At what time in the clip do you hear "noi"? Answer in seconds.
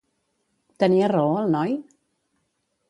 1.59-1.77